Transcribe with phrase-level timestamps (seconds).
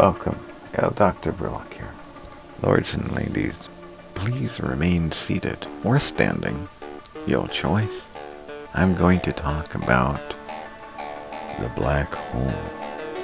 [0.00, 0.38] Welcome.
[0.76, 0.92] L.
[0.92, 1.30] Dr.
[1.30, 1.92] Vrilock here.
[2.62, 3.68] Lords and ladies,
[4.14, 6.70] please remain seated or standing.
[7.26, 8.06] Your choice.
[8.72, 10.34] I'm going to talk about
[11.60, 12.62] the black hole.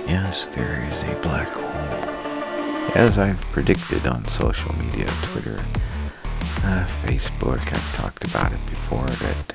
[0.07, 2.93] Yes, there is a black hole.
[2.95, 5.64] As I've predicted on social media, Twitter,
[6.62, 9.54] uh, Facebook, I've talked about it before, that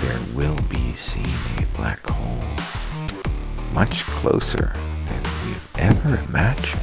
[0.00, 1.24] there will be seen
[1.58, 2.42] a black hole
[3.72, 4.72] much closer
[5.78, 6.80] ever imagined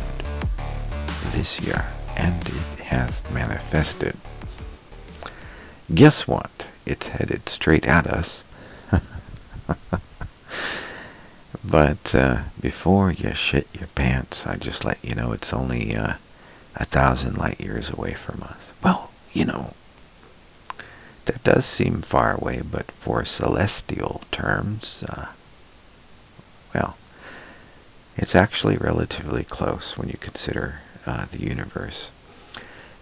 [1.31, 4.15] this year, and it has manifested.
[5.93, 6.67] Guess what?
[6.85, 8.43] It's headed straight at us.
[11.63, 16.15] but uh, before you shit your pants, I just let you know it's only uh,
[16.75, 18.73] a thousand light years away from us.
[18.83, 19.73] Well, you know,
[21.25, 25.27] that does seem far away, but for celestial terms, uh,
[26.73, 26.97] well,
[28.15, 32.11] it's actually relatively close when you consider uh, the universe.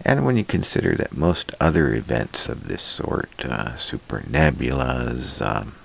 [0.04, 5.76] And when you consider that most other events of this sort, uh, supernebulas, um,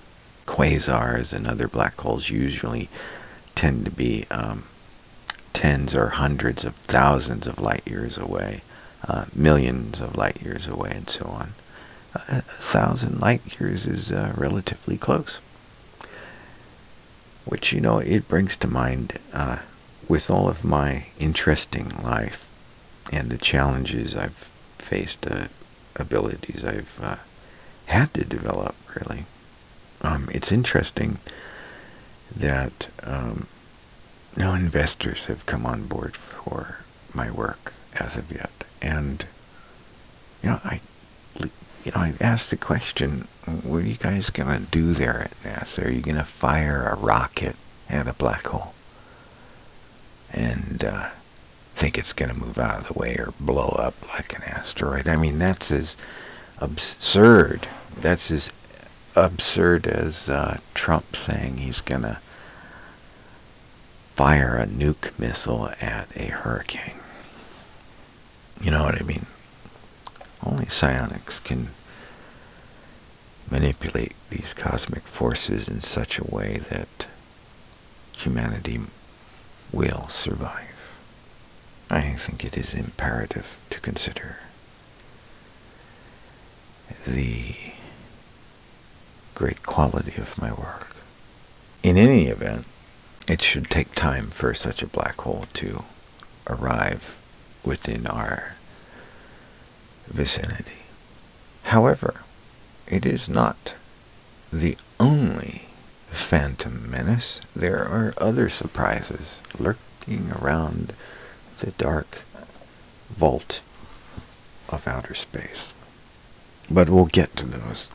[0.46, 2.88] quasars, and other black holes usually
[3.54, 4.64] tend to be um,
[5.52, 8.62] tens or hundreds of thousands of light years away,
[9.06, 11.52] uh, millions of light years away, and so on.
[12.14, 15.40] A thousand light years is uh, relatively close
[17.46, 19.58] which you know it brings to mind uh,
[20.08, 22.44] with all of my interesting life
[23.12, 25.46] and the challenges I've faced, uh,
[25.94, 27.16] abilities I've uh,
[27.86, 28.74] had to develop.
[29.00, 29.24] Really,
[30.02, 31.18] um, it's interesting
[32.34, 33.46] that um,
[34.36, 36.78] no investors have come on board for
[37.14, 38.50] my work as of yet,
[38.82, 39.24] and
[40.42, 40.80] you know I
[41.86, 43.28] you know, I asked the question,
[43.62, 45.86] what are you guys going to do there at NASA?
[45.86, 47.54] Are you going to fire a rocket
[47.88, 48.74] at a black hole?
[50.32, 51.10] And uh,
[51.76, 55.06] think it's going to move out of the way or blow up like an asteroid?
[55.06, 55.96] I mean, that's as
[56.58, 57.68] absurd.
[57.96, 58.52] That's as
[59.14, 62.18] absurd as uh, Trump saying he's going to
[64.16, 66.98] fire a nuke missile at a hurricane.
[68.60, 69.26] You know what I mean?
[70.46, 71.68] Only psionics can
[73.50, 77.08] manipulate these cosmic forces in such a way that
[78.12, 78.80] humanity
[79.72, 80.96] will survive.
[81.90, 84.38] I think it is imperative to consider
[87.06, 87.54] the
[89.34, 90.96] great quality of my work.
[91.82, 92.66] In any event,
[93.28, 95.84] it should take time for such a black hole to
[96.48, 97.20] arrive
[97.64, 98.56] within our
[100.06, 100.82] vicinity.
[101.64, 102.22] However,
[102.86, 103.74] it is not
[104.52, 105.62] the only
[106.08, 107.40] phantom menace.
[107.54, 110.92] There are other surprises lurking around
[111.60, 112.22] the dark
[113.10, 113.60] vault
[114.68, 115.72] of outer space.
[116.70, 117.90] But we'll get to those.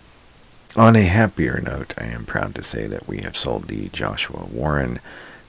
[0.76, 4.46] On a happier note, I am proud to say that we have sold the Joshua
[4.46, 5.00] Warren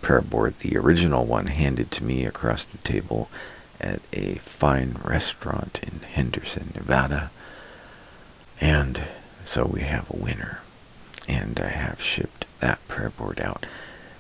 [0.01, 3.31] prayer board, the original one handed to me across the table
[3.83, 7.31] at a fine restaurant in Henderson, Nevada.
[8.61, 9.03] And
[9.45, 10.61] so we have a winner.
[11.29, 13.67] And I have shipped that prayer board out.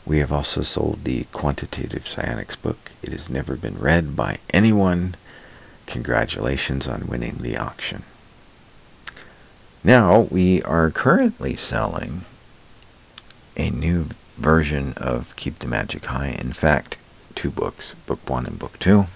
[0.04, 2.90] We have also sold the Quantitative Psionics book.
[3.02, 5.14] It has never been read by anyone.
[5.86, 8.02] Congratulations on winning the auction.
[9.84, 12.24] Now, we are currently selling
[13.56, 14.06] a new
[14.36, 16.36] version of Keep the Magic High.
[16.40, 16.96] In fact,
[17.34, 19.06] two books, book one and book two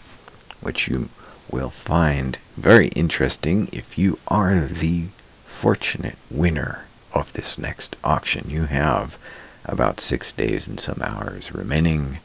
[0.66, 1.08] which you
[1.48, 5.04] will find very interesting if you are the
[5.44, 8.50] fortunate winner of this next auction.
[8.50, 9.16] You have
[9.64, 12.18] about six days and some hours remaining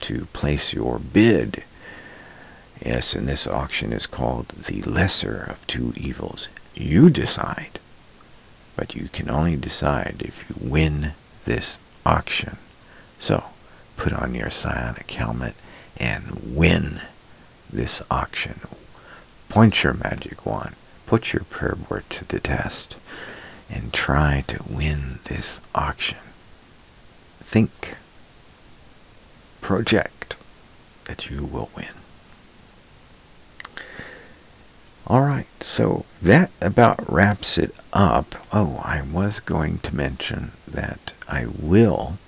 [0.00, 1.64] to place your bid.
[2.82, 6.48] Yes, and this auction is called the lesser of two evils.
[6.74, 7.78] You decide.
[8.74, 11.12] But you can only decide if you win
[11.44, 11.76] this
[12.06, 12.56] auction.
[13.18, 13.44] So,
[13.98, 15.56] put on your psionic helmet
[15.98, 17.02] and win
[17.72, 18.60] this auction.
[19.48, 20.74] Point your magic wand,
[21.06, 22.96] put your prayer board to the test,
[23.70, 26.18] and try to win this auction.
[27.40, 27.96] Think,
[29.60, 30.36] project
[31.04, 31.86] that you will win.
[35.06, 38.34] Alright, so that about wraps it up.
[38.52, 42.18] Oh, I was going to mention that I will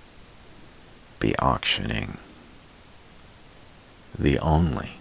[1.21, 2.19] be auctioning
[4.19, 4.99] the only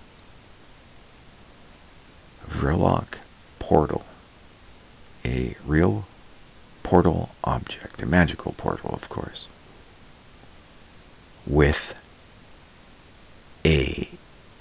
[2.64, 3.18] Vrilock
[3.60, 4.06] portal,
[5.26, 6.06] a real
[6.82, 9.50] portal object, a magical portal, of course,
[11.46, 11.94] with
[13.66, 14.10] a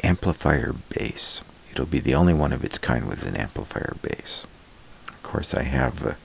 [0.03, 1.43] amplifier base.
[1.71, 4.45] It'll be the only one of its kind with an amplifier base.
[5.07, 6.17] Of course, I have a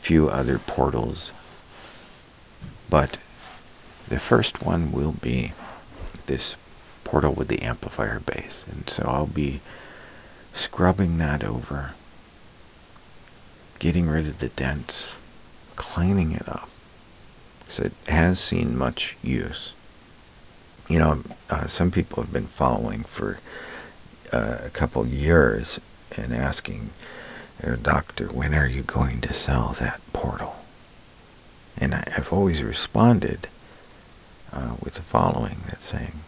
[0.00, 1.32] few other portals,
[2.88, 3.18] but
[4.08, 5.52] the first one will be
[6.26, 6.54] this
[7.02, 8.64] portal with the amplifier base.
[8.70, 9.60] And so I'll be
[10.54, 11.92] scrubbing that over,
[13.78, 15.16] getting rid of the dents,
[15.76, 16.70] cleaning it up.
[17.60, 19.74] Because it has seen much use.
[20.88, 23.38] You know, uh, some people have been following for
[24.32, 25.78] uh, a couple years
[26.16, 26.90] and asking
[27.82, 30.56] doctor, when are you going to sell that portal?
[31.78, 33.48] And I, have always responded
[34.52, 36.20] uh, with the following that's saying,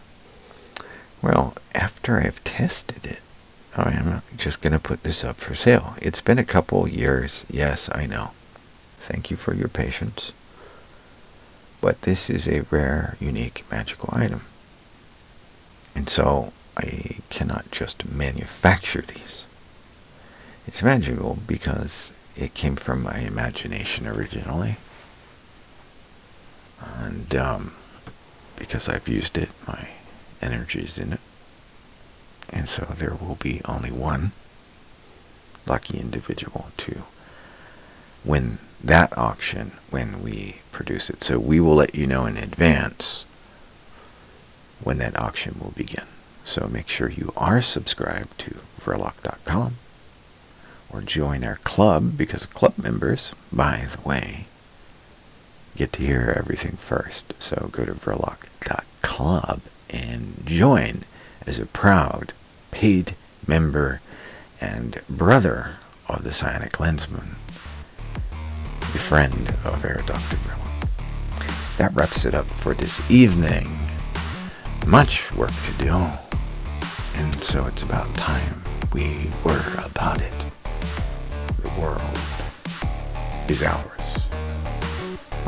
[1.21, 3.21] well, after I've tested it,
[3.77, 5.95] I'm just going to put this up for sale.
[6.01, 7.45] It's been a couple years.
[7.49, 8.31] Yes, I know.
[8.99, 10.31] Thank you for your patience.
[11.79, 14.41] But this is a rare, unique, magical item.
[15.95, 19.45] And so I cannot just manufacture these.
[20.65, 24.77] It's magical because it came from my imagination originally.
[26.81, 27.73] And um,
[28.57, 29.89] because I've used it, my
[30.41, 31.19] energies in it.
[32.67, 34.33] And so there will be only one
[35.65, 37.03] lucky individual to
[38.25, 41.23] win that auction when we produce it.
[41.23, 43.23] So we will let you know in advance
[44.83, 46.07] when that auction will begin.
[46.43, 49.77] So make sure you are subscribed to Vrilock.com
[50.91, 54.45] or join our club because club members, by the way,
[55.77, 57.33] get to hear everything first.
[57.39, 61.05] So go to Vrilock.club and join
[61.45, 62.33] as a proud
[62.77, 63.15] paid
[63.47, 63.99] member
[64.61, 65.77] and brother
[66.07, 67.33] of the Psionic Lensman,
[68.79, 70.35] the friend of Dr.
[70.35, 70.87] Vrilock.
[71.77, 73.67] That wraps it up for this evening.
[74.85, 76.07] Much work to do,
[77.15, 78.61] and so it's about time
[78.93, 80.33] we were about it.
[81.59, 82.19] The world
[83.49, 84.21] is ours.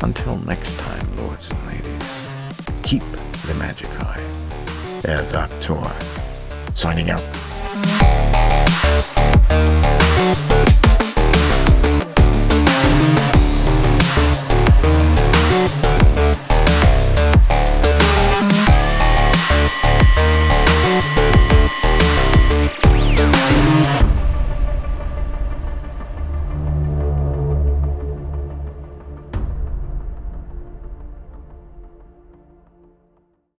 [0.01, 2.19] Until next time, lords and ladies,
[2.81, 3.03] keep
[3.45, 4.25] the magic high.
[5.03, 6.28] Herr Doctor,
[6.79, 7.19] signing out.